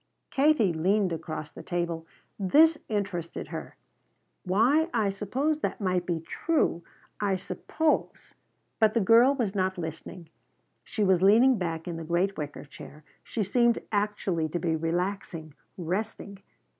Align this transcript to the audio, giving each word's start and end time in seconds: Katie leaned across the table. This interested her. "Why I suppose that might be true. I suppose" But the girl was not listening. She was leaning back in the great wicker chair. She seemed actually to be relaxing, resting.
Katie 0.31 0.73
leaned 0.73 1.13
across 1.13 1.51
the 1.51 1.61
table. 1.61 2.07
This 2.39 2.75
interested 2.89 3.49
her. 3.49 3.75
"Why 4.43 4.89
I 4.95 5.11
suppose 5.11 5.59
that 5.59 5.79
might 5.79 6.07
be 6.07 6.21
true. 6.21 6.81
I 7.19 7.35
suppose" 7.35 8.33
But 8.79 8.95
the 8.95 8.99
girl 8.99 9.35
was 9.35 9.53
not 9.53 9.77
listening. 9.77 10.29
She 10.83 11.03
was 11.03 11.21
leaning 11.21 11.59
back 11.59 11.87
in 11.87 11.97
the 11.97 12.03
great 12.03 12.35
wicker 12.35 12.65
chair. 12.65 13.03
She 13.23 13.43
seemed 13.43 13.77
actually 13.91 14.49
to 14.49 14.57
be 14.57 14.75
relaxing, 14.75 15.53
resting. 15.77 16.39